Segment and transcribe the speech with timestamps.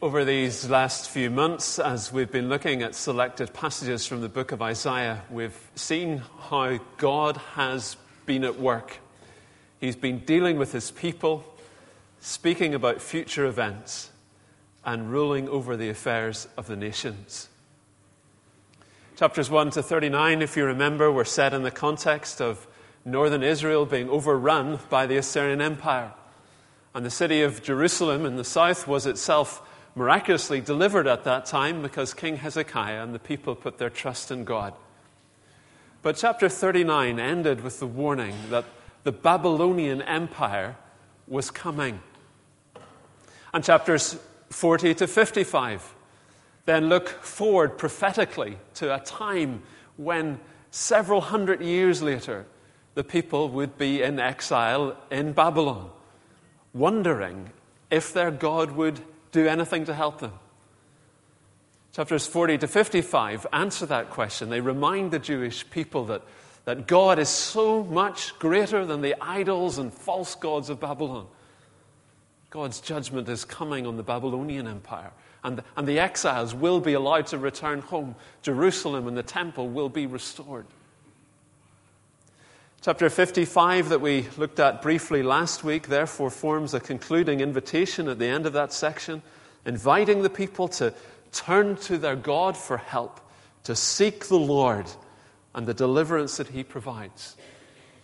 [0.00, 4.52] Over these last few months, as we've been looking at selected passages from the book
[4.52, 8.98] of Isaiah, we've seen how God has been at work.
[9.80, 11.44] He's been dealing with his people,
[12.20, 14.10] speaking about future events,
[14.84, 17.48] and ruling over the affairs of the nations.
[19.16, 22.68] Chapters 1 to 39, if you remember, were set in the context of
[23.04, 26.12] northern Israel being overrun by the Assyrian Empire.
[26.94, 29.64] And the city of Jerusalem in the south was itself
[29.98, 34.44] miraculously delivered at that time because King Hezekiah and the people put their trust in
[34.44, 34.72] God.
[36.02, 38.64] But chapter 39 ended with the warning that
[39.02, 40.76] the Babylonian Empire
[41.26, 42.00] was coming.
[43.52, 44.16] And chapters
[44.50, 45.94] 40 to 55
[46.64, 49.62] then look forward prophetically to a time
[49.96, 50.38] when
[50.70, 52.44] several hundred years later
[52.94, 55.90] the people would be in exile in Babylon,
[56.74, 57.50] wondering
[57.90, 59.00] if their God would
[59.32, 60.32] do anything to help them?
[61.92, 64.50] Chapters 40 to 55 answer that question.
[64.50, 66.22] They remind the Jewish people that,
[66.64, 71.26] that God is so much greater than the idols and false gods of Babylon.
[72.50, 75.10] God's judgment is coming on the Babylonian Empire,
[75.44, 78.14] and, and the exiles will be allowed to return home.
[78.42, 80.66] Jerusalem and the temple will be restored.
[82.80, 88.20] Chapter 55, that we looked at briefly last week, therefore forms a concluding invitation at
[88.20, 89.20] the end of that section,
[89.66, 90.94] inviting the people to
[91.32, 93.20] turn to their God for help,
[93.64, 94.86] to seek the Lord
[95.56, 97.36] and the deliverance that He provides,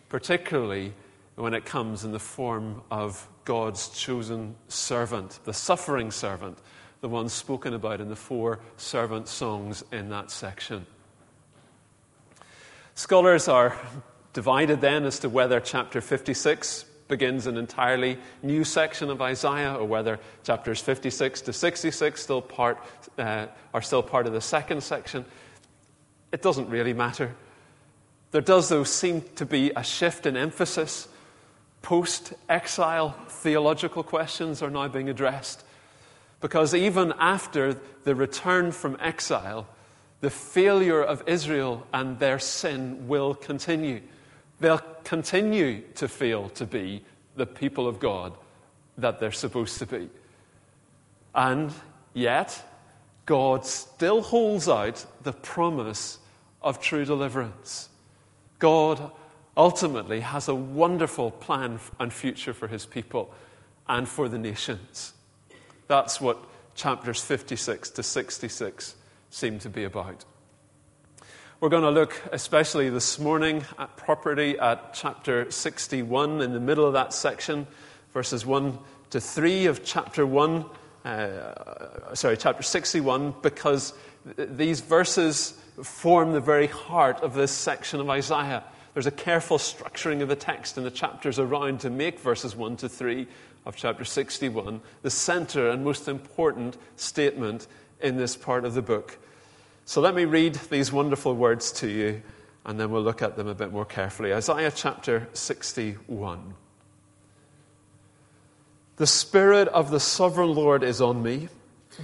[0.09, 0.93] particularly
[1.37, 6.59] when it comes in the form of God's chosen servant, the suffering servant,
[7.01, 10.85] the one spoken about in the four servant songs in that section.
[12.97, 13.81] Scholars are
[14.35, 19.87] divided then as to whether chapter 56 begins an entirely new section of Isaiah or
[19.87, 22.79] whether chapters 56 to 66 still part,
[23.17, 25.25] uh, are still part of the second section.
[26.33, 27.35] It doesn't really matter.
[28.33, 31.07] There does, though, seem to be a shift in emphasis.
[31.83, 35.63] Post exile theological questions are now being addressed.
[36.41, 39.69] Because even after the return from exile,
[40.21, 44.01] the failure of Israel and their sin will continue
[44.61, 47.05] they'll continue to fail to be
[47.37, 48.33] the people of God
[48.99, 50.09] that they're supposed to be.
[51.35, 51.73] And
[52.13, 52.63] yet,
[53.27, 56.19] God still holds out the promise
[56.63, 57.89] of true deliverance.
[58.59, 59.11] God
[59.57, 63.33] ultimately has a wonderful plan and future for his people
[63.89, 65.13] and for the nations.
[65.87, 66.39] That's what
[66.75, 68.95] chapters 56 to 66
[69.31, 70.25] seem to be about.
[71.65, 76.85] We're going to look, especially this morning, at property at chapter 61, in the middle
[76.85, 77.67] of that section,
[78.13, 80.67] verses 1 to 3 of chapter 1,
[81.07, 83.95] uh, sorry, chapter 61, because
[84.37, 88.63] th- these verses form the very heart of this section of Isaiah.
[88.93, 92.77] There's a careful structuring of the text in the chapters around to make verses 1
[92.77, 93.27] to 3
[93.65, 97.67] of chapter 61 the center and most important statement
[98.03, 99.19] in this part of the book.
[99.87, 102.23] So let me read these wonderful words to you,
[102.65, 104.33] and then we'll look at them a bit more carefully.
[104.33, 106.55] Isaiah chapter 61.
[108.97, 111.49] The Spirit of the sovereign Lord is on me,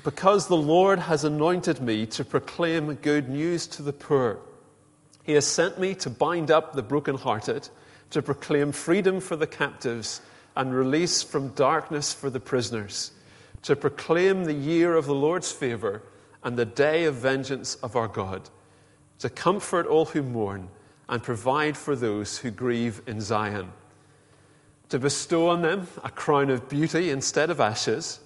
[0.04, 4.40] because the Lord has anointed me to proclaim good news to the poor.
[5.22, 7.70] He has sent me to bind up the brokenhearted,
[8.10, 10.20] to proclaim freedom for the captives,
[10.54, 13.12] and release from darkness for the prisoners,
[13.62, 16.02] to proclaim the year of the Lord's favor
[16.42, 18.48] and the day of vengeance of our God,
[19.18, 20.68] to comfort all who mourn
[21.08, 23.72] and provide for those who grieve in Zion,
[24.88, 28.20] to bestow on them a crown of beauty instead of ashes,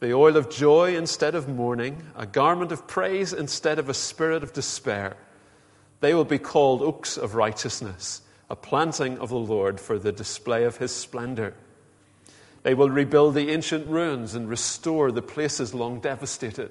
[0.00, 4.42] the oil of joy instead of mourning, a garment of praise instead of a spirit
[4.42, 5.16] of despair.
[6.00, 10.64] They will be called oaks of righteousness, a planting of the Lord for the display
[10.64, 11.54] of his splendor.
[12.62, 16.70] They will rebuild the ancient ruins and restore the places long devastated.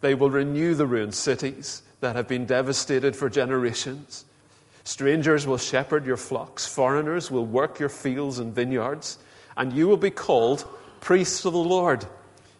[0.00, 4.24] They will renew the ruined cities that have been devastated for generations.
[4.84, 9.18] Strangers will shepherd your flocks, foreigners will work your fields and vineyards,
[9.56, 10.66] and you will be called
[11.00, 12.06] priests of the Lord.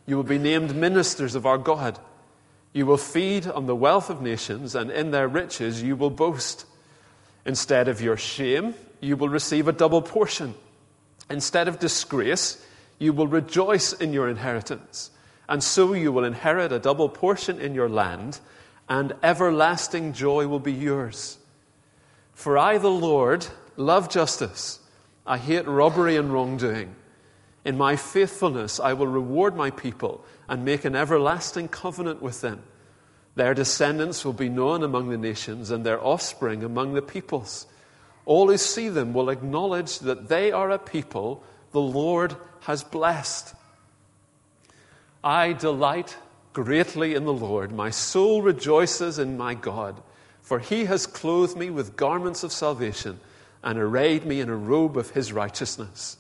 [0.07, 1.99] You will be named ministers of our God.
[2.73, 6.67] You will feed on the wealth of nations, and in their riches you will boast.
[7.47, 10.55] Instead of your shame, you will receive a double portion.
[11.31, 12.65] Instead of disgrace,
[12.99, 15.11] you will rejoice in your inheritance
[15.50, 18.38] and so you will inherit a double portion in your land,
[18.88, 21.38] and everlasting joy will be yours.
[22.32, 24.79] For I, the Lord, love justice.
[25.26, 26.94] I hate robbery and wrongdoing.
[27.64, 32.62] In my faithfulness, I will reward my people and make an everlasting covenant with them.
[33.35, 37.67] Their descendants will be known among the nations, and their offspring among the peoples.
[38.25, 41.43] All who see them will acknowledge that they are a people
[41.73, 43.56] the Lord has blessed.
[45.22, 46.17] I delight
[46.52, 47.72] greatly in the Lord.
[47.72, 50.00] My soul rejoices in my God,
[50.40, 53.20] for he has clothed me with garments of salvation
[53.62, 56.17] and arrayed me in a robe of his righteousness.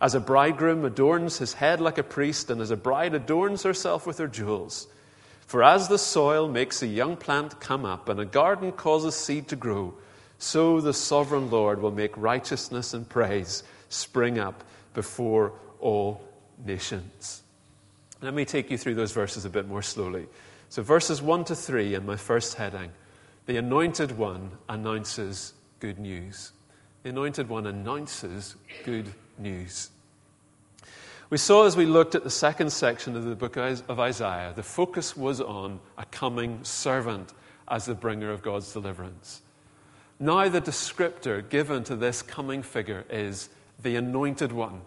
[0.00, 4.04] As a bridegroom adorns his head like a priest, and as a bride adorns herself
[4.04, 4.88] with her jewels.
[5.46, 9.46] For as the soil makes a young plant come up, and a garden causes seed
[9.48, 9.94] to grow,
[10.38, 16.20] so the sovereign Lord will make righteousness and praise spring up before all
[16.64, 17.42] nations.
[18.22, 20.28] Let me take you through those verses a bit more slowly.
[20.68, 22.92] So, verses 1 to 3 in my first heading
[23.46, 26.52] the anointed one announces good news.
[27.02, 28.54] The anointed one announces
[28.84, 29.90] good news.
[31.28, 34.62] We saw as we looked at the second section of the book of Isaiah, the
[34.62, 37.32] focus was on a coming servant
[37.66, 39.42] as the bringer of God's deliverance.
[40.20, 43.48] Now, the descriptor given to this coming figure is
[43.82, 44.82] the anointed one.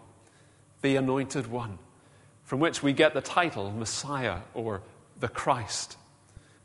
[0.80, 1.78] The anointed one
[2.46, 4.80] from which we get the title Messiah or
[5.18, 5.98] the Christ.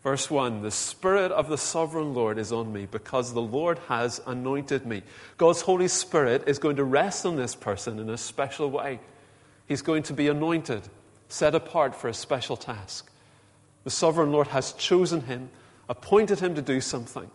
[0.03, 4.21] Verse 1 The Spirit of the sovereign Lord is on me because the Lord has
[4.25, 5.01] anointed me.
[5.37, 8.99] God's Holy Spirit is going to rest on this person in a special way.
[9.67, 10.83] He's going to be anointed,
[11.27, 13.11] set apart for a special task.
[13.83, 15.49] The sovereign Lord has chosen him,
[15.89, 17.29] appointed him to do something.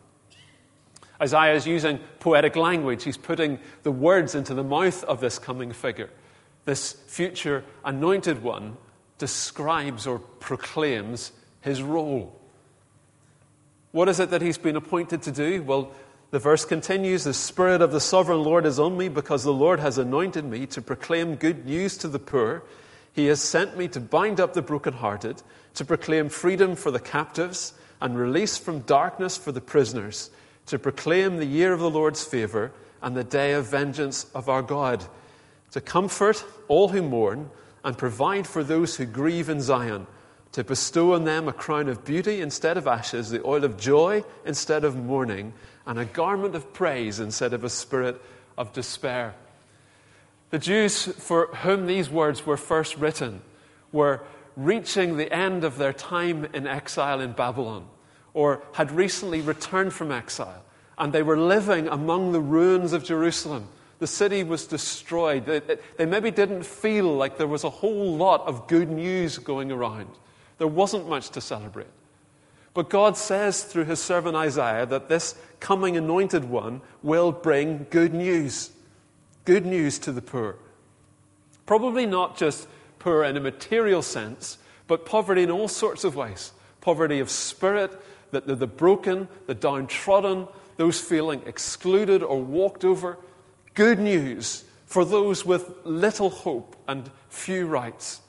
[1.20, 3.02] Isaiah is using poetic language.
[3.02, 6.10] He's putting the words into the mouth of this coming figure
[6.66, 8.76] this future anointed one
[9.18, 11.32] describes or proclaims
[11.62, 12.38] his role.
[13.92, 15.62] What is it that he's been appointed to do?
[15.62, 15.92] Well,
[16.32, 19.80] the verse continues The Spirit of the sovereign Lord is on me because the Lord
[19.80, 22.62] has anointed me to proclaim good news to the poor.
[23.12, 25.42] He has sent me to bind up the brokenhearted,
[25.74, 30.30] to proclaim freedom for the captives and release from darkness for the prisoners,
[30.66, 34.62] to proclaim the year of the Lord's favor and the day of vengeance of our
[34.62, 35.06] God
[35.76, 37.50] to comfort all who mourn
[37.84, 40.06] and provide for those who grieve in Zion,
[40.52, 44.24] to bestow on them a crown of beauty instead of ashes, the oil of joy
[44.46, 45.52] instead of mourning,
[45.84, 48.18] and a garment of praise instead of a spirit
[48.56, 49.34] of despair.
[50.48, 53.42] The Jews for whom these words were first written
[53.92, 54.22] were
[54.56, 57.86] reaching the end of their time in exile in Babylon,
[58.32, 60.64] or had recently returned from exile,
[60.96, 65.46] and they were living among the ruins of Jerusalem the city was destroyed.
[65.46, 70.10] They, maybe didn't feel like there was a whole lot of good news going around.
[70.58, 71.86] There wasn't much to celebrate.
[72.74, 78.12] But God says through his servant Isaiah that this coming anointed one will bring good
[78.12, 78.70] news.
[79.46, 80.56] Good news to the poor.
[81.64, 82.68] Probably not just
[82.98, 86.52] poor in a material sense, but poverty in all sorts of ways
[86.82, 88.00] poverty of spirit,
[88.30, 90.46] the, the, the broken, the downtrodden,
[90.76, 93.18] those feeling excluded or walked over
[93.76, 98.20] good news for those with little hope and few rights,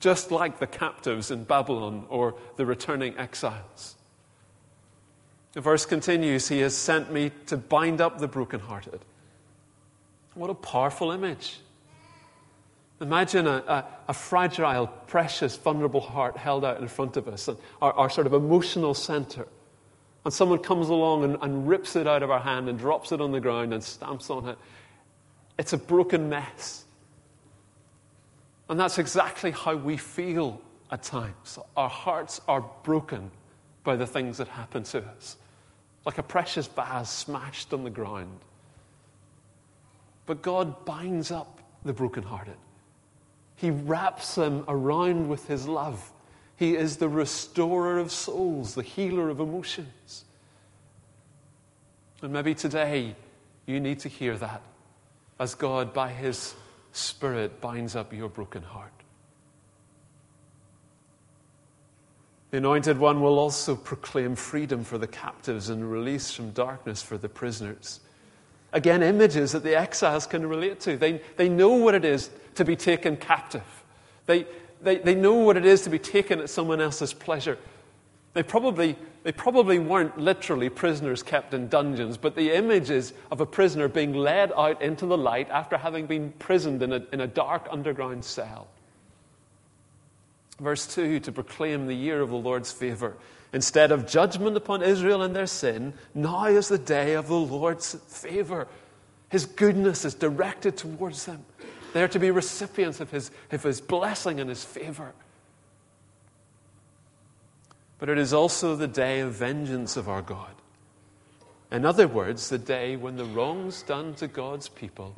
[0.00, 3.94] just like the captives in Babylon or the returning exiles.
[5.52, 9.00] The verse continues He has sent me to bind up the brokenhearted.
[10.34, 11.58] What a powerful image.
[13.00, 17.48] Imagine a, a, a, fragile, precious, vulnerable heart held out in front of us,
[17.80, 19.46] our, our sort of emotional center.
[20.28, 23.20] And someone comes along and, and rips it out of our hand and drops it
[23.22, 24.58] on the ground and stamps on it.
[25.58, 26.84] It's a broken mess.
[28.68, 31.58] And that's exactly how we feel at times.
[31.78, 33.30] Our hearts are broken
[33.84, 35.38] by the things that happen to us,
[36.04, 38.40] like a precious vase smashed on the ground.
[40.26, 42.58] But God binds up the brokenhearted,
[43.56, 46.12] He wraps them around with His love.
[46.58, 50.24] He is the restorer of souls, the healer of emotions.
[52.20, 53.14] And maybe today
[53.64, 54.62] you need to hear that
[55.38, 56.54] as God, by His
[56.90, 58.92] Spirit, binds up your broken heart.
[62.50, 67.18] The Anointed One will also proclaim freedom for the captives and release from darkness for
[67.18, 68.00] the prisoners.
[68.72, 70.96] Again, images that the exiles can relate to.
[70.96, 73.84] They, they know what it is to be taken captive,
[74.26, 74.46] they,
[74.82, 77.58] they, they know what it is to be taken at someone else's pleasure.
[78.34, 83.46] They probably, they probably weren't literally prisoners kept in dungeons, but the images of a
[83.46, 87.26] prisoner being led out into the light after having been prisoned in a, in a
[87.26, 88.68] dark underground cell.
[90.60, 93.16] Verse 2 to proclaim the year of the Lord's favor.
[93.52, 97.94] Instead of judgment upon Israel and their sin, now is the day of the Lord's
[97.94, 98.68] favor.
[99.30, 101.44] His goodness is directed towards them.
[101.92, 105.12] They are to be recipients of his, of his blessing and his favor.
[107.98, 110.54] but it is also the day of vengeance of our God.
[111.70, 115.14] In other words, the day when the wrongs done to God's people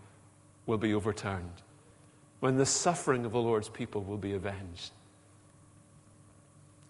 [0.67, 1.63] will be overturned,
[2.41, 4.93] when the suffering of the Lord's people will be avenged.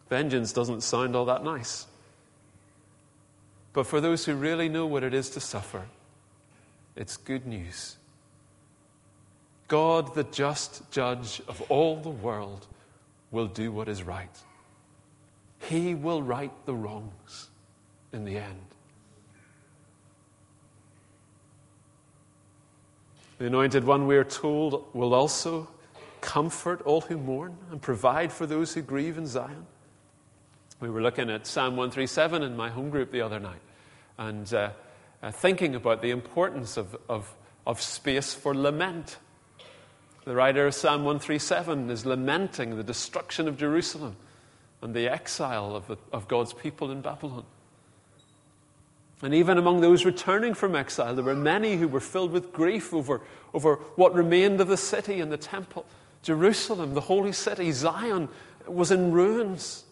[0.09, 1.87] Vengeance doesn't sound all that nice.
[3.73, 5.87] But for those who really know what it is to suffer,
[6.97, 7.97] it's good news.
[9.71, 12.67] God, the just judge of all the world,
[13.31, 14.37] will do what is right.
[15.61, 17.50] He will right the wrongs
[18.12, 18.67] in the end.
[23.39, 25.69] The Anointed One, we are told, will also
[26.21, 29.67] comfort all who mourn and provide for those who grieve in Zion.
[30.81, 33.62] We were looking at Psalm 137 in my home group the other night
[34.19, 34.71] and uh,
[35.23, 37.33] uh, thinking about the importance of, of,
[37.69, 39.19] of space for lament.
[40.25, 44.17] The writer of Psalm 137 is lamenting the destruction of Jerusalem
[44.83, 47.45] and the exile of, the, of God's people in Babylon.
[49.23, 52.95] And even among those returning from exile, there were many who were filled with grief
[52.95, 53.21] over,
[53.53, 55.85] over what remained of the city and the temple.
[56.23, 58.29] Jerusalem, the holy city, Zion,
[58.67, 59.85] was in ruins,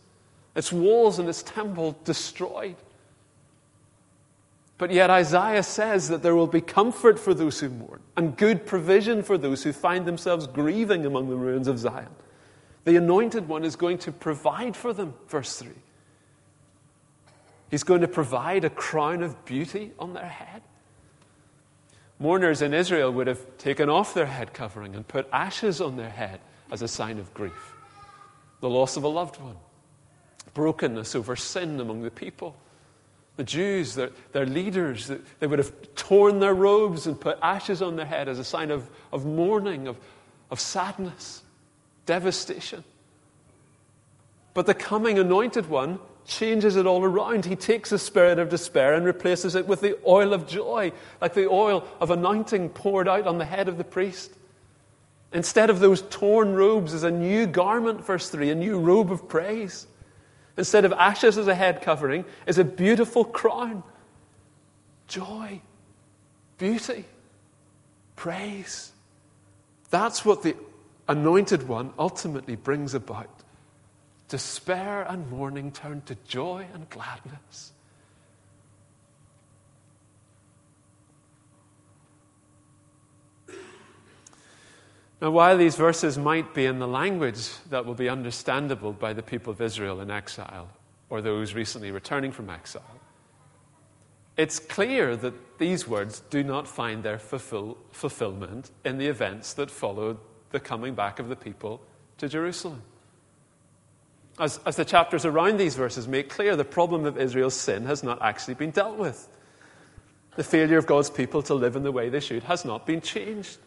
[0.55, 2.77] its walls and its temple destroyed.
[4.79, 8.65] But yet Isaiah says that there will be comfort for those who mourn and good
[8.65, 12.09] provision for those who find themselves grieving among the ruins of Zion.
[12.85, 15.73] The anointed one is going to provide for them, verse 3.
[17.71, 20.63] He's going to provide a crown of beauty on their head.
[22.21, 26.09] Mourners in Israel would have taken off their head covering and put ashes on their
[26.11, 27.75] head as a sign of grief.
[28.61, 29.57] The loss of a loved one,
[30.55, 32.57] brokenness over sin among the people.
[33.39, 37.95] The Jews, their, their leaders, they would have torn their robes and put ashes on
[37.95, 39.97] their head as a sign of, of mourning, of,
[40.51, 41.43] of sadness,
[42.05, 42.83] devastation.
[44.55, 47.45] But the coming anointed one changes it all around.
[47.45, 50.91] He takes the spirit of despair and replaces it with the oil of joy,
[51.21, 54.33] like the oil of anointing poured out on the head of the priest.
[55.33, 59.29] Instead of those torn robes, is a new garment, verse 3, a new robe of
[59.29, 59.87] praise.
[60.59, 63.85] Instead of ashes as a head covering, is a beautiful crown.
[65.07, 65.61] Joy,
[66.59, 67.05] beauty,
[68.17, 68.91] praise.
[69.91, 70.57] That's what the
[71.07, 73.31] anointed one ultimately brings about
[74.29, 77.73] despair and mourning turn to joy and gladness.
[85.21, 89.23] Now, while these verses might be in the language that will be understandable by the
[89.23, 90.69] people of Israel in exile
[91.11, 93.01] or those recently returning from exile,
[94.37, 99.71] it's clear that these words do not find their fulfill, fulfillment in the events that
[99.71, 100.19] followed
[100.51, 101.81] the coming back of the people
[102.19, 102.83] to Jerusalem.
[104.39, 108.05] As, as the chapters around these verses make clear, the problem of Israel's sin has
[108.05, 109.29] not actually been dealt with.
[110.37, 113.01] The failure of God's people to live in the way they should has not been
[113.01, 113.59] changed.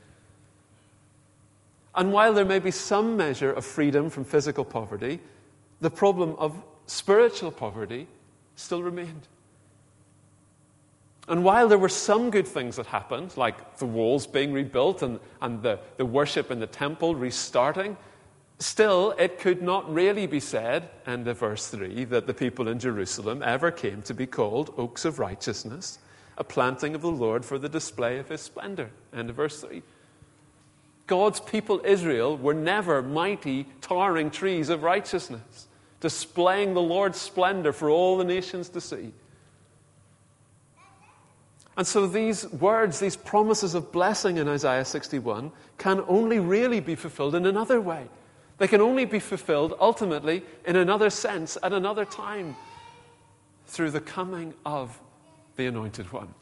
[1.96, 5.20] And while there may be some measure of freedom from physical poverty,
[5.82, 8.08] the problem of spiritual poverty
[8.56, 9.28] still remained.
[11.28, 15.20] And while there were some good things that happened, like the walls being rebuilt and,
[15.42, 17.98] and the, the worship in the temple restarting,
[18.62, 22.78] Still, it could not really be said, end of verse 3, that the people in
[22.78, 25.98] Jerusalem ever came to be called oaks of righteousness,
[26.38, 28.92] a planting of the Lord for the display of his splendor.
[29.12, 29.82] End of verse 3.
[31.12, 35.68] God's people, Israel, were never mighty, towering trees of righteousness,
[36.00, 39.12] displaying the Lord's splendor for all the nations to see.
[41.76, 46.96] And so these words, these promises of blessing in Isaiah 61, can only really be
[46.96, 48.08] fulfilled in another way.
[48.58, 52.56] They can only be fulfilled ultimately in another sense at another time
[53.66, 54.98] through the coming of
[55.58, 56.34] the Anointed One,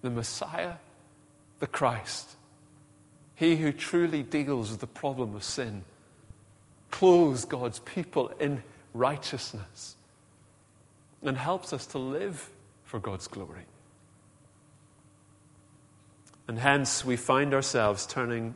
[0.00, 0.76] the Messiah,
[1.58, 2.36] the Christ,
[3.36, 5.84] He who truly deals with the problem of sin,
[6.90, 8.62] clothes God's people in
[8.92, 9.94] righteousness,
[11.22, 12.50] and helps us to live
[12.84, 13.66] for God's glory.
[16.48, 18.54] And hence we find ourselves turning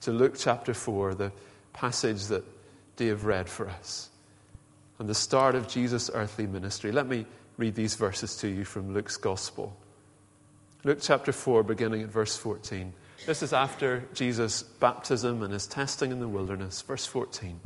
[0.00, 1.32] to Luke chapter 4, the
[1.72, 2.44] passage that
[2.96, 4.10] Dave read for us
[4.98, 6.92] and the start of Jesus' earthly ministry.
[6.92, 7.26] Let me
[7.56, 9.76] read these verses to you from Luke's Gospel.
[10.84, 12.92] Luke chapter 4, beginning at verse 14.
[13.26, 16.82] This is after Jesus' baptism and his testing in the wilderness.
[16.82, 17.58] Verse 14.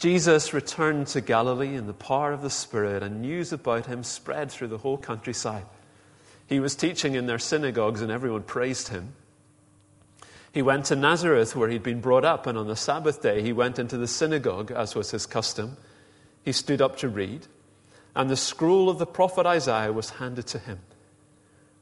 [0.00, 4.50] Jesus returned to Galilee in the power of the Spirit, and news about him spread
[4.50, 5.66] through the whole countryside.
[6.46, 9.12] He was teaching in their synagogues, and everyone praised him.
[10.52, 13.52] He went to Nazareth, where he'd been brought up, and on the Sabbath day he
[13.52, 15.76] went into the synagogue, as was his custom.
[16.42, 17.46] He stood up to read,
[18.16, 20.80] and the scroll of the prophet Isaiah was handed to him.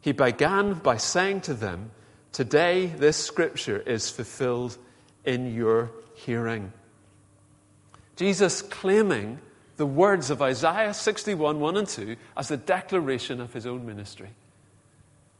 [0.00, 1.90] He began by saying to them,
[2.32, 4.78] Today this scripture is fulfilled
[5.24, 6.72] in your hearing.
[8.16, 9.40] Jesus claiming
[9.76, 14.28] the words of Isaiah 61 1 and 2 as the declaration of his own ministry.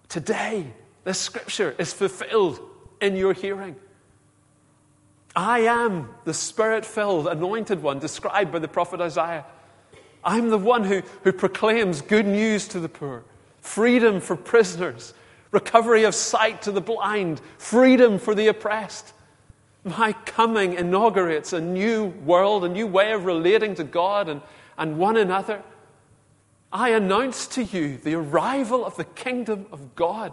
[0.09, 0.67] Today,
[1.05, 2.59] this scripture is fulfilled
[3.01, 3.77] in your hearing.
[5.37, 9.45] I am the spirit filled, anointed one described by the prophet Isaiah.
[10.25, 13.25] I'm the one who, who proclaims good news to the poor,
[13.61, 15.15] freedom for prisoners,
[15.51, 19.13] recovery of sight to the blind, freedom for the oppressed.
[19.85, 24.43] My coming inaugurates a new world, a new way of relating to God and,
[24.77, 25.63] and one another.
[26.73, 30.33] I announce to you the arrival of the kingdom of God.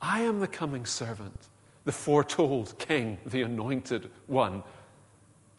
[0.00, 1.48] I am the coming servant
[1.86, 4.62] the foretold king, the anointed one,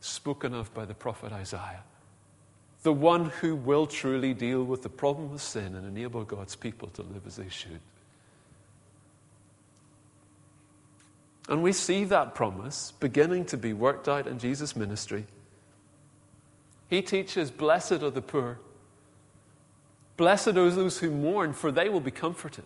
[0.01, 1.83] spoken of by the prophet Isaiah.
[2.87, 6.87] The one who will truly deal with the problem of sin and enable God's people
[6.91, 7.81] to live as they should.
[11.49, 15.25] And we see that promise beginning to be worked out in Jesus' ministry.
[16.89, 18.57] He teaches, Blessed are the poor.
[20.15, 22.63] Blessed are those who mourn, for they will be comforted.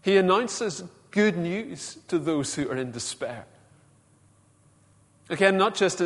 [0.00, 3.44] He announces good news to those who are in despair.
[5.28, 6.00] Again, not just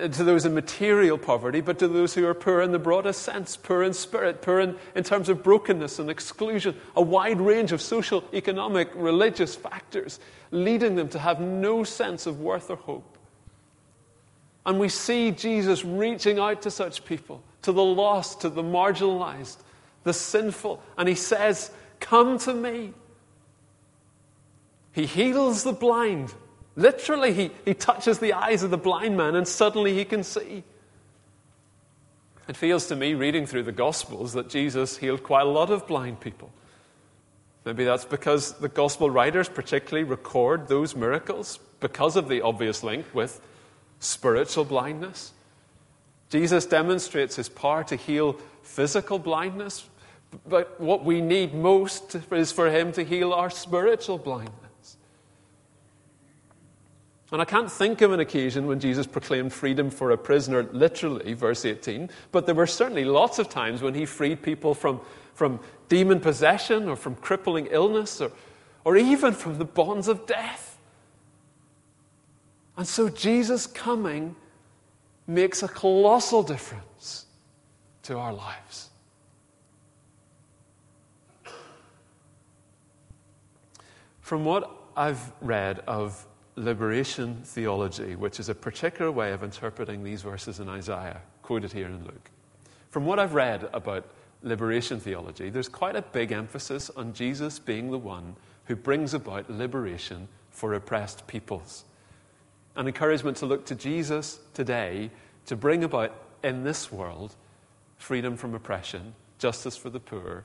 [0.00, 3.22] Uh, to those in material poverty, but to those who are poor in the broadest
[3.22, 7.72] sense, poor in spirit, poor in, in terms of brokenness and exclusion, a wide range
[7.72, 13.18] of social, economic, religious factors leading them to have no sense of worth or hope.
[14.66, 19.58] And we see Jesus reaching out to such people, to the lost, to the marginalized,
[20.04, 22.94] the sinful, and he says, Come to me.
[24.92, 26.32] He heals the blind.
[26.76, 30.64] Literally, he, he touches the eyes of the blind man and suddenly he can see.
[32.48, 35.86] It feels to me, reading through the Gospels, that Jesus healed quite a lot of
[35.86, 36.52] blind people.
[37.64, 43.06] Maybe that's because the Gospel writers particularly record those miracles because of the obvious link
[43.14, 43.40] with
[44.00, 45.32] spiritual blindness.
[46.28, 49.88] Jesus demonstrates his power to heal physical blindness,
[50.46, 54.63] but what we need most is for him to heal our spiritual blindness.
[57.34, 61.32] And I can't think of an occasion when Jesus proclaimed freedom for a prisoner, literally,
[61.34, 65.00] verse 18, but there were certainly lots of times when he freed people from,
[65.34, 68.30] from demon possession or from crippling illness or,
[68.84, 70.78] or even from the bonds of death.
[72.76, 74.36] And so Jesus coming
[75.26, 77.26] makes a colossal difference
[78.04, 78.90] to our lives.
[84.20, 86.24] From what I've read of
[86.56, 91.86] liberation theology, which is a particular way of interpreting these verses in Isaiah, quoted here
[91.86, 92.30] in Luke.
[92.90, 94.06] From what I've read about
[94.42, 98.36] liberation theology, there's quite a big emphasis on Jesus being the one
[98.66, 101.84] who brings about liberation for oppressed peoples.
[102.76, 105.10] An encouragement to look to Jesus today
[105.46, 107.34] to bring about in this world
[107.96, 110.44] freedom from oppression, justice for the poor,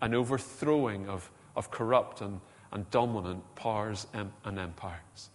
[0.00, 2.40] an overthrowing of, of corrupt and,
[2.72, 5.30] and dominant powers and, and empires.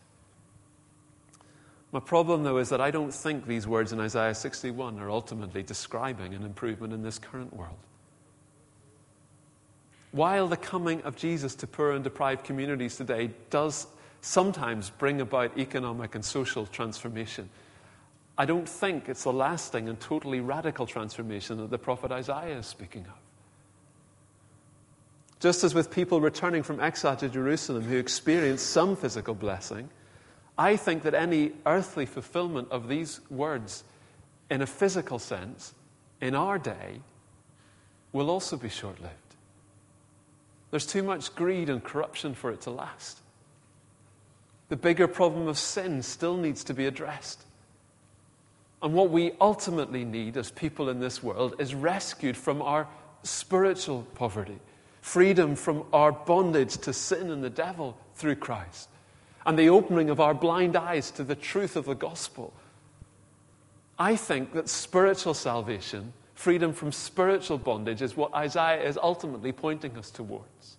[1.92, 5.62] My problem, though, is that I don't think these words in Isaiah 61 are ultimately
[5.62, 7.78] describing an improvement in this current world.
[10.12, 13.88] While the coming of Jesus to poor and deprived communities today does
[14.22, 17.50] sometimes bring about economic and social transformation,
[18.38, 22.68] I don't think it's the lasting and totally radical transformation that the prophet Isaiah is
[22.68, 23.14] speaking of.
[25.40, 29.90] Just as with people returning from exile to Jerusalem who experienced some physical blessing,
[30.62, 33.84] I think that any earthly fulfillment of these words
[34.52, 35.74] in a physical sense
[36.22, 37.02] in our day
[38.14, 39.16] will also be short lived.
[40.70, 43.18] There's too much greed and corruption for it to last.
[44.70, 47.42] The bigger problem of sin still needs to be addressed.
[48.84, 52.88] And what we ultimately need as people in this world is rescued from our
[53.24, 54.60] spiritual poverty,
[55.02, 58.90] freedom from our bondage to sin and the devil through Christ
[59.46, 62.54] and the opening of our blind eyes to the truth of the gospel.
[63.98, 69.98] I think that spiritual salvation, freedom from spiritual bondage, is what Isaiah is ultimately pointing
[69.98, 70.78] us towards.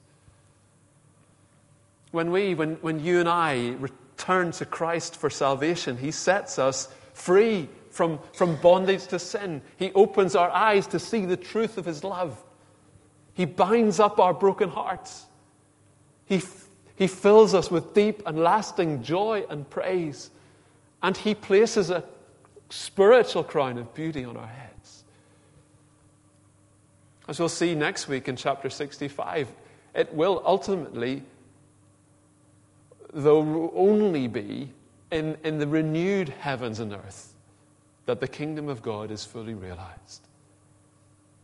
[2.11, 6.89] When we, when, when you and I return to Christ for salvation, He sets us
[7.15, 9.63] free from, from bondage to sin.
[9.77, 12.43] He opens our eyes to see the truth of His love.
[13.35, 15.27] He binds up our broken hearts.
[16.27, 16.43] He,
[16.97, 20.31] he fills us with deep and lasting joy and praise.
[21.03, 22.05] And He places a
[22.71, 25.05] spiritual crown of beauty on our heads.
[27.29, 29.49] As we'll see next week in chapter 65,
[29.95, 31.23] it will ultimately
[33.15, 34.71] though only be
[35.11, 37.35] in, in the renewed heavens and earth
[38.07, 40.27] that the kingdom of God is fully realized.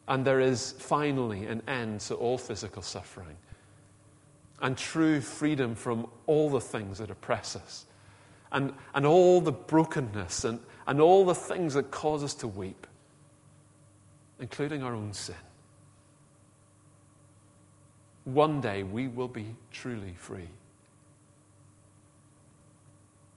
[0.08, 3.36] And there is finally an end to all physical suffering
[4.60, 7.86] and true freedom from all the things that oppress us
[8.52, 12.86] and, and all the brokenness and, and all the things that cause us to weep,
[14.40, 15.34] including our own sin.
[18.24, 20.48] One day we will be truly free.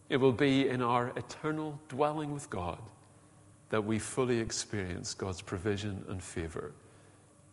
[0.10, 2.80] It will be in our eternal dwelling with God
[3.70, 6.74] that we fully experience God's provision and favor.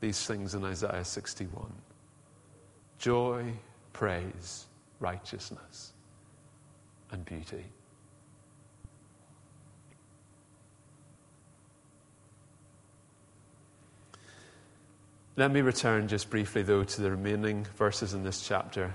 [0.00, 1.72] These things in Isaiah 61
[2.98, 3.52] joy,
[3.92, 4.66] praise,
[5.00, 5.92] righteousness,
[7.10, 7.64] and beauty.
[15.36, 18.92] Let me return just briefly, though, to the remaining verses in this chapter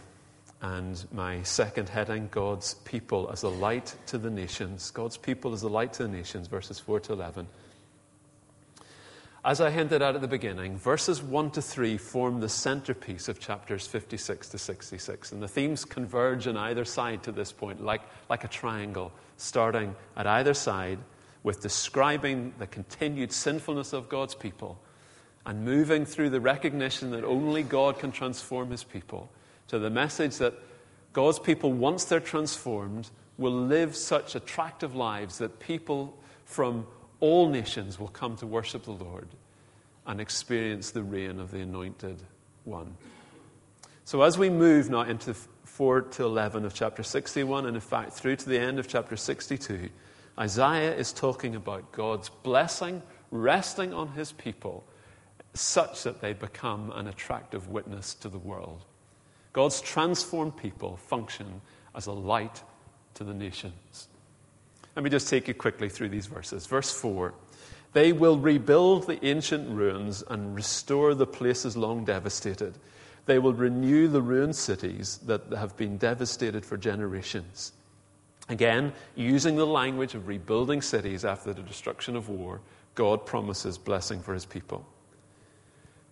[0.61, 4.91] and my second heading, God's people as a light to the nations.
[4.91, 7.47] God's people as a light to the nations, verses 4 to 11.
[9.45, 13.41] As I hinted at at the beginning, verses 1 to 3 form the centerpiece of
[13.41, 15.33] chapters 56 to 66.
[15.33, 19.95] And the themes converge on either side to this point, like, like a triangle, starting
[20.15, 20.99] at either side
[21.43, 24.79] with describing the continued sinfulness of God's people
[25.45, 29.29] and moving through the recognition that only God can transform his people
[29.67, 30.53] to the message that
[31.11, 36.87] God's people, once they're transformed, will live such attractive lives that people from
[37.23, 39.29] all nations will come to worship the Lord
[40.05, 42.21] and experience the reign of the anointed
[42.65, 42.97] one.
[44.03, 45.33] So, as we move now into
[45.63, 49.15] 4 to 11 of chapter 61, and in fact through to the end of chapter
[49.15, 49.89] 62,
[50.37, 54.83] Isaiah is talking about God's blessing resting on his people
[55.53, 58.83] such that they become an attractive witness to the world.
[59.53, 61.61] God's transformed people function
[61.95, 62.61] as a light
[63.13, 64.09] to the nations.
[64.95, 66.65] Let me just take you quickly through these verses.
[66.65, 67.33] Verse 4
[67.93, 72.77] They will rebuild the ancient ruins and restore the places long devastated.
[73.25, 77.71] They will renew the ruined cities that have been devastated for generations.
[78.49, 82.59] Again, using the language of rebuilding cities after the destruction of war,
[82.95, 84.85] God promises blessing for his people.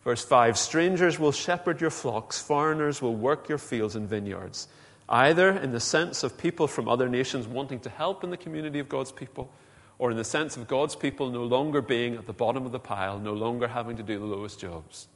[0.03, 4.67] Verse 5 Strangers will shepherd your flocks, foreigners will work your fields and vineyards,
[5.11, 8.79] either in the sense of people from other nations wanting to help in the community
[8.79, 9.51] of God's people,
[9.99, 12.79] or in the sense of God's people no longer being at the bottom of the
[12.79, 15.07] pile, no longer having to do the lowest jobs.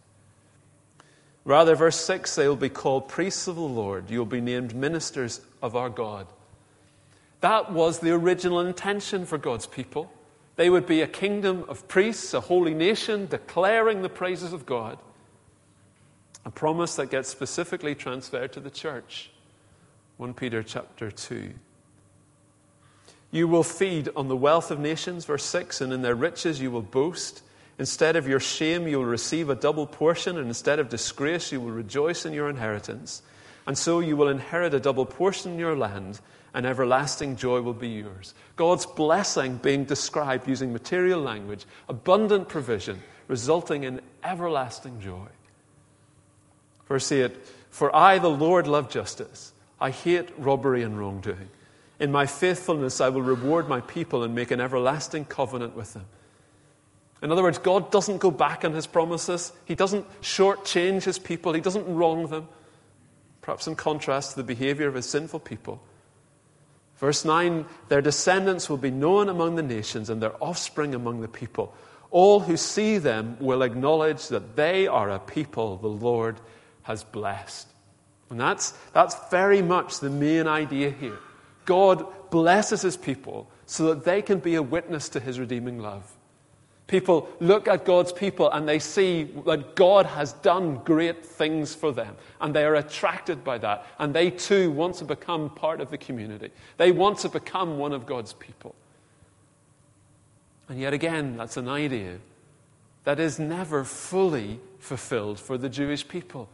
[1.46, 4.12] Rather, verse 6 they will be called priests of the Lord.
[4.12, 6.28] You will be named ministers of our God.
[7.40, 10.12] That was the original intention for God's people.
[10.56, 14.98] They would be a kingdom of priests, a holy nation, declaring the praises of God.
[16.44, 19.32] A promise that gets specifically transferred to the church.
[20.18, 21.54] 1 Peter chapter 2.
[23.32, 26.72] You will feed on the wealth of nations, verse 6, and in their riches you
[26.72, 27.42] will boast.
[27.78, 31.60] Instead of your shame, you will receive a double portion, and instead of disgrace, you
[31.60, 33.22] will rejoice in your inheritance.
[33.68, 36.20] And so you will inherit a double portion in your land
[36.56, 38.34] and everlasting joy will be yours.
[38.56, 45.28] God's blessing being described using material language, abundant provision, resulting in everlasting joy.
[46.88, 47.36] Verse 8
[47.70, 49.52] For I, the Lord, love justice.
[49.80, 51.50] I hate robbery and wrongdoing.
[52.00, 56.06] In my faithfulness, I will reward my people and make an everlasting covenant with them.
[57.22, 59.54] In other words, God doesn't go back on his promises.
[59.66, 61.54] He doesn't shortchange his people.
[61.54, 62.48] He doesn't wrong them.
[63.42, 65.82] Perhaps in contrast to the behavior of his sinful people.
[66.98, 71.28] Verse 9 Their descendants will be known among the nations and their offspring among the
[71.28, 71.74] people.
[72.12, 76.40] All who see them will acknowledge that they are a people the Lord
[76.84, 77.68] has blessed.
[78.30, 81.20] And that's, that's very much the main idea here.
[81.66, 86.12] God blesses his people so that they can be a witness to his redeeming love.
[86.88, 91.92] People look at God's people and they see that God has done great things for
[91.92, 92.16] them.
[92.40, 93.88] And they are attracted by that.
[93.98, 96.52] And they too want to become part of the community.
[96.78, 98.76] They want to become one of God's people.
[100.70, 102.20] And yet again, that's an idea
[103.04, 106.50] that is never fully fulfilled for the Jewish people.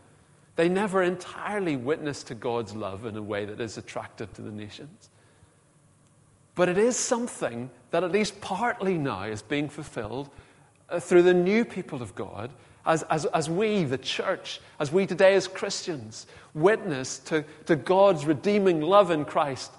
[0.55, 4.51] They never entirely witness to God's love in a way that is attractive to the
[4.51, 5.09] nations.
[6.55, 10.29] But it is something that at least partly now is being fulfilled
[10.89, 12.51] uh, through the new people of God
[12.85, 18.25] as, as, as we, the church, as we today as Christians, witness to, to God's
[18.25, 19.71] redeeming love in Christ.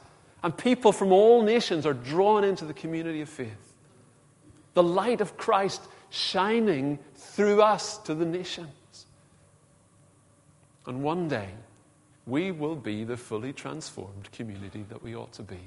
[0.42, 3.74] And people from all nations are drawn into the community of faith.
[4.74, 8.70] The light of Christ shining through us to the nations.
[10.87, 11.49] And one day,
[12.27, 15.59] we will be the fully transformed community that we ought to be.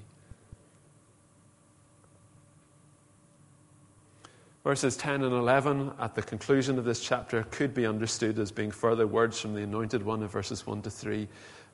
[4.64, 8.72] Verses 10 and 11 at the conclusion of this chapter could be understood as being
[8.72, 11.28] further words from the Anointed One in verses 1 to 3.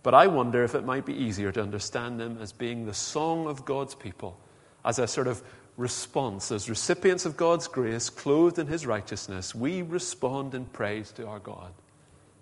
[0.04, 3.48] But I wonder if it might be easier to understand them as being the song
[3.48, 4.38] of God's people,
[4.84, 5.42] as a sort of
[5.78, 6.52] response.
[6.52, 11.40] As recipients of God's grace, clothed in His righteousness, we respond in praise to our
[11.40, 11.72] God.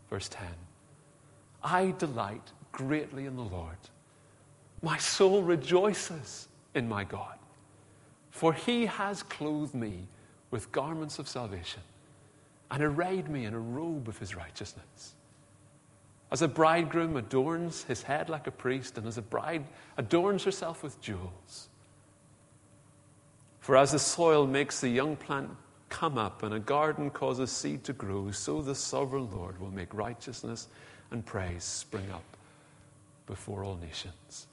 [0.10, 0.48] Verse 10
[1.64, 3.78] I delight greatly in the Lord.
[4.82, 7.38] My soul rejoices in my God,
[8.32, 10.08] for He has clothed me
[10.52, 11.82] with garments of salvation
[12.72, 15.16] and arrayed me in a robe of his righteousness.
[16.32, 19.66] As a bridegroom adorns his head like a priest, and as a bride
[19.98, 21.70] adorns herself with jewels.
[23.60, 25.50] For as the soil makes the young plant
[25.90, 29.94] come up and a garden causes seed to grow, so the sovereign Lord will make
[29.94, 30.68] righteousness
[31.12, 32.38] and praise spring up
[33.26, 34.48] before all nations.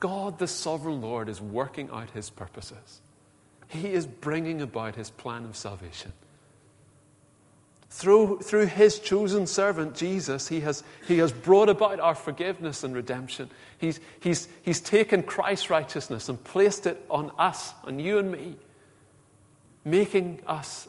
[0.00, 3.00] God, the sovereign Lord, is working out his purposes.
[3.68, 6.12] He is bringing about his plan of salvation.
[7.88, 12.94] Through, through his chosen servant, Jesus, he has, he has brought about our forgiveness and
[12.94, 13.50] redemption.
[13.78, 18.56] He's, he's, he's taken Christ's righteousness and placed it on us, on you and me,
[19.84, 20.88] making us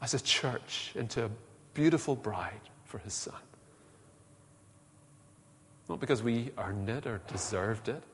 [0.00, 1.30] as a church into a
[1.74, 2.60] beautiful bride
[2.94, 3.34] for his son.
[5.88, 8.04] Not because we earned it or deserved it,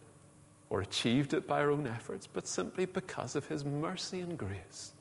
[0.71, 4.93] or achieved it by our own efforts, but simply because of His mercy and grace.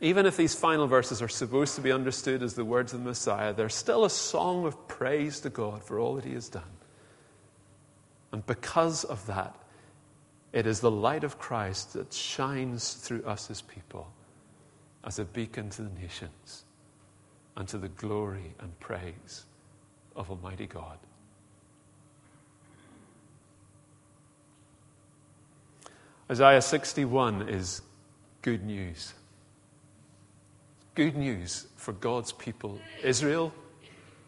[0.00, 3.06] Even if these final verses are supposed to be understood as the words of the
[3.06, 6.62] Messiah, they're still a song of praise to God for all that He has done.
[8.30, 9.56] And because of that,
[10.52, 14.12] it is the light of Christ that shines through us as people
[15.02, 16.65] as a beacon to the nations
[17.56, 19.44] and to the glory and praise
[20.14, 20.98] of Almighty God.
[26.30, 27.82] Isaiah 61 is
[28.42, 29.14] good news.
[30.94, 33.52] Good news for God's people, Israel,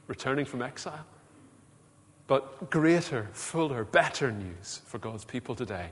[0.07, 1.05] returning from exile.
[2.29, 5.91] But greater, fuller, better news for God's people today,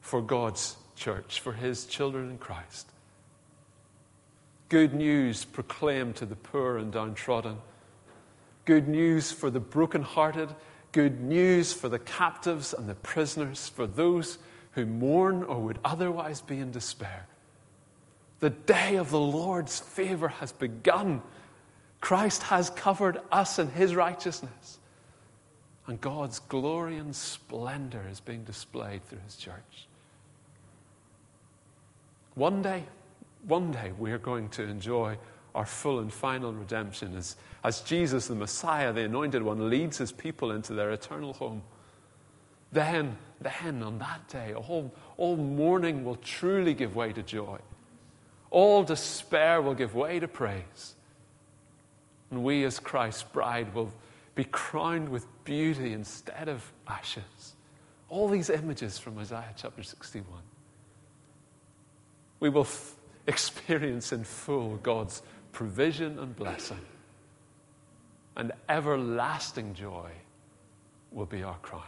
[0.00, 2.90] for God's church, for His children in Christ.
[4.68, 7.56] Good news proclaimed to the poor and downtrodden.
[8.66, 10.54] Good news for the brokenhearted.
[10.92, 14.38] Good news for the captives and the prisoners, for those
[14.72, 17.26] who mourn or would otherwise be in despair.
[18.40, 21.22] The day of the Lord's favor has begun.
[22.00, 24.78] Christ has covered us in his righteousness.
[25.86, 29.88] And God's glory and splendor is being displayed through his church.
[32.34, 32.84] One day,
[33.46, 35.16] one day, we are going to enjoy
[35.54, 40.12] our full and final redemption as, as Jesus, the Messiah, the Anointed One, leads his
[40.12, 41.62] people into their eternal home.
[42.72, 47.58] Then, then on that day, all, all mourning will truly give way to joy.
[48.50, 50.94] All despair will give way to praise.
[52.30, 53.92] And we, as Christ's bride, will
[54.34, 57.54] be crowned with beauty instead of ashes.
[58.08, 60.40] All these images from Isaiah chapter 61.
[62.40, 62.94] We will f-
[63.28, 66.80] experience in full God's provision and blessing.
[68.36, 70.10] And everlasting joy
[71.12, 71.82] will be our crown.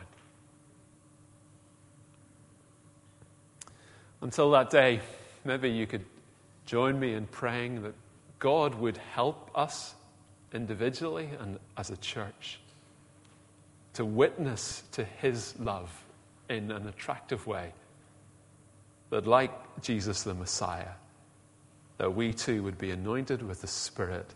[4.20, 5.00] Until that day,
[5.44, 6.04] maybe you could
[6.66, 7.94] join me in praying that
[8.38, 9.94] God would help us
[10.52, 12.60] individually and as a church
[13.94, 16.04] to witness to His love
[16.48, 17.72] in an attractive way.
[19.10, 20.90] That, like Jesus the Messiah,
[22.00, 24.32] that we too would be anointed with the Spirit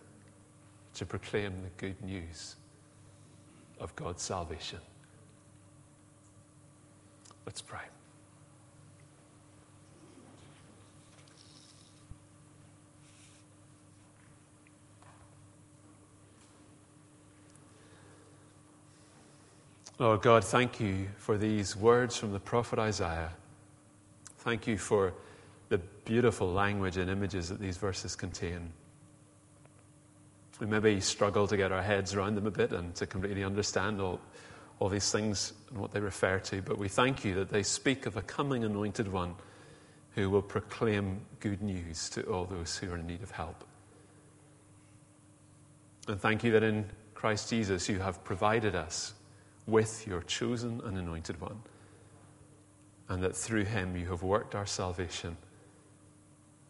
[0.93, 2.57] to proclaim the good news
[3.81, 4.81] of God's salvation.
[7.47, 7.81] Let's pray.
[19.99, 23.33] Lord God, thank you for these words from the prophet Isaiah.
[24.41, 25.15] Thank you for
[25.75, 28.73] the beautiful language and images that these verses contain.
[30.61, 34.01] We maybe struggle to get our heads around them a bit and to completely understand
[34.01, 34.21] all,
[34.79, 38.07] all these things and what they refer to, but we thank you that they speak
[38.07, 39.35] of a coming anointed one
[40.15, 43.65] who will proclaim good news to all those who are in need of help.
[46.07, 46.85] And thank you that in
[47.15, 49.13] Christ Jesus you have provided us
[49.67, 51.63] with your chosen and anointed one,
[53.09, 55.37] and that through him you have worked our salvation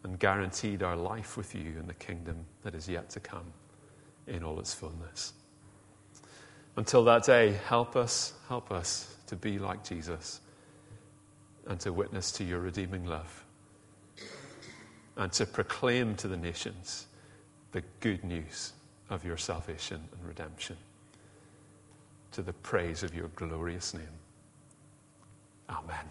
[0.05, 3.51] and guaranteed our life with you in the kingdom that is yet to come
[4.27, 5.33] in all its fullness.
[6.77, 10.41] Until that day, help us, help us to be like Jesus
[11.67, 13.43] and to witness to your redeeming love
[15.17, 17.07] and to proclaim to the nations
[17.71, 18.73] the good news
[19.09, 20.77] of your salvation and redemption
[22.31, 24.03] to the praise of your glorious name.
[25.67, 26.05] Amen.